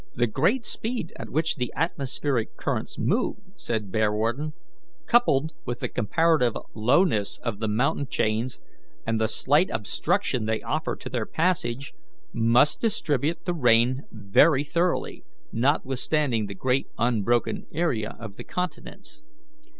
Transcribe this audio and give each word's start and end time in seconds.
"The 0.15 0.25
great 0.25 0.65
speed 0.65 1.13
at 1.15 1.29
which 1.29 1.57
the 1.57 1.71
atmospheric 1.75 2.57
currents 2.57 2.97
move," 2.97 3.35
said 3.55 3.91
Bearwarden, 3.91 4.53
"coupled 5.05 5.51
with 5.63 5.77
the 5.77 5.89
comparative 5.89 6.57
lowness 6.73 7.37
of 7.43 7.59
the 7.59 7.67
mountain 7.67 8.07
chains 8.09 8.59
and 9.05 9.21
the 9.21 9.27
slight 9.27 9.69
obstruction 9.71 10.45
they 10.47 10.63
offer 10.63 10.95
to 10.95 11.07
their 11.11 11.27
passage, 11.27 11.93
must 12.33 12.81
distribute 12.81 13.45
the 13.45 13.53
rain 13.53 14.05
very 14.09 14.63
thoroughly, 14.63 15.23
notwithstanding 15.51 16.47
the 16.47 16.55
great 16.55 16.87
unbroken 16.97 17.67
area 17.71 18.17
of 18.19 18.37
the 18.37 18.43
continents. 18.43 19.21